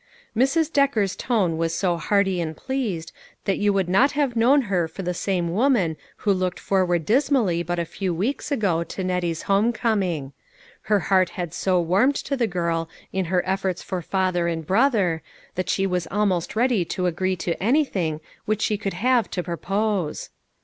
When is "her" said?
4.63-4.87, 10.89-10.97, 13.25-13.43